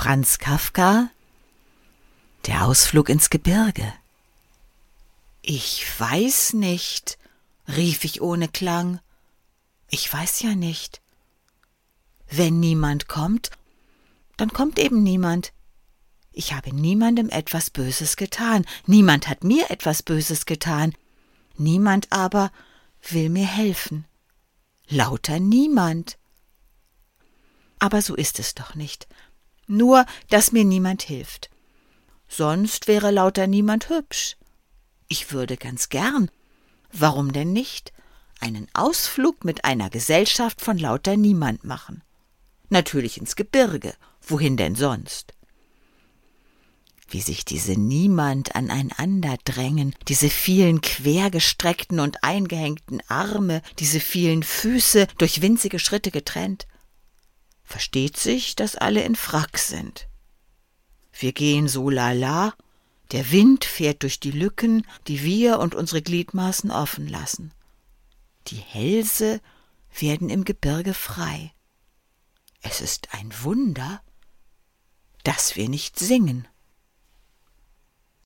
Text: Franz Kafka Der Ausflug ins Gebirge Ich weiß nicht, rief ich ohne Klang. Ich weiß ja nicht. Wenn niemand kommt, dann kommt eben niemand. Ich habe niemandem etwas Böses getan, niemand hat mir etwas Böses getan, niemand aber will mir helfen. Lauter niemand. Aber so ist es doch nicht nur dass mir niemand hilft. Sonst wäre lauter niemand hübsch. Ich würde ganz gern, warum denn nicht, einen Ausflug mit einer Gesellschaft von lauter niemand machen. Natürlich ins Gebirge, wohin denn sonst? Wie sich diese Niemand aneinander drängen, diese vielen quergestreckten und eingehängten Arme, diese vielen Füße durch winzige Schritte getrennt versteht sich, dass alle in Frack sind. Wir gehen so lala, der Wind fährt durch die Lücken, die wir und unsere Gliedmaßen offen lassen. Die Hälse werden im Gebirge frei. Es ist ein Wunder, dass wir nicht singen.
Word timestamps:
Franz 0.00 0.38
Kafka 0.38 1.10
Der 2.46 2.66
Ausflug 2.66 3.08
ins 3.08 3.30
Gebirge 3.30 3.92
Ich 5.42 5.84
weiß 5.98 6.52
nicht, 6.52 7.18
rief 7.66 8.04
ich 8.04 8.20
ohne 8.20 8.46
Klang. 8.46 9.00
Ich 9.90 10.10
weiß 10.10 10.42
ja 10.42 10.54
nicht. 10.54 11.00
Wenn 12.30 12.60
niemand 12.60 13.08
kommt, 13.08 13.50
dann 14.36 14.52
kommt 14.52 14.78
eben 14.78 15.02
niemand. 15.02 15.52
Ich 16.30 16.52
habe 16.52 16.72
niemandem 16.72 17.28
etwas 17.28 17.68
Böses 17.68 18.14
getan, 18.14 18.64
niemand 18.86 19.26
hat 19.26 19.42
mir 19.42 19.68
etwas 19.68 20.04
Böses 20.04 20.46
getan, 20.46 20.94
niemand 21.56 22.12
aber 22.12 22.52
will 23.02 23.30
mir 23.30 23.48
helfen. 23.48 24.04
Lauter 24.86 25.40
niemand. 25.40 26.18
Aber 27.80 28.00
so 28.00 28.14
ist 28.14 28.38
es 28.38 28.54
doch 28.54 28.76
nicht 28.76 29.08
nur 29.68 30.06
dass 30.28 30.52
mir 30.52 30.64
niemand 30.64 31.02
hilft. 31.02 31.50
Sonst 32.28 32.88
wäre 32.88 33.10
lauter 33.10 33.46
niemand 33.46 33.88
hübsch. 33.88 34.36
Ich 35.08 35.32
würde 35.32 35.56
ganz 35.56 35.88
gern, 35.88 36.30
warum 36.92 37.32
denn 37.32 37.52
nicht, 37.52 37.92
einen 38.40 38.68
Ausflug 38.74 39.44
mit 39.44 39.64
einer 39.64 39.90
Gesellschaft 39.90 40.60
von 40.60 40.78
lauter 40.78 41.16
niemand 41.16 41.64
machen. 41.64 42.02
Natürlich 42.68 43.18
ins 43.18 43.34
Gebirge, 43.34 43.94
wohin 44.20 44.56
denn 44.56 44.74
sonst? 44.74 45.32
Wie 47.10 47.22
sich 47.22 47.46
diese 47.46 47.72
Niemand 47.72 48.54
aneinander 48.54 49.38
drängen, 49.44 49.94
diese 50.08 50.28
vielen 50.28 50.82
quergestreckten 50.82 52.00
und 52.00 52.22
eingehängten 52.22 53.00
Arme, 53.08 53.62
diese 53.78 53.98
vielen 53.98 54.42
Füße 54.42 55.06
durch 55.16 55.40
winzige 55.40 55.78
Schritte 55.78 56.10
getrennt 56.10 56.66
versteht 57.68 58.16
sich, 58.16 58.56
dass 58.56 58.76
alle 58.76 59.02
in 59.02 59.14
Frack 59.14 59.58
sind. 59.58 60.08
Wir 61.12 61.32
gehen 61.32 61.68
so 61.68 61.90
lala, 61.90 62.54
der 63.12 63.30
Wind 63.30 63.66
fährt 63.66 64.02
durch 64.02 64.20
die 64.20 64.30
Lücken, 64.30 64.86
die 65.06 65.22
wir 65.22 65.58
und 65.58 65.74
unsere 65.74 66.00
Gliedmaßen 66.00 66.70
offen 66.70 67.06
lassen. 67.06 67.52
Die 68.46 68.56
Hälse 68.56 69.42
werden 69.98 70.30
im 70.30 70.44
Gebirge 70.44 70.94
frei. 70.94 71.52
Es 72.62 72.80
ist 72.80 73.12
ein 73.12 73.32
Wunder, 73.42 74.00
dass 75.22 75.54
wir 75.54 75.68
nicht 75.68 75.98
singen. 75.98 76.48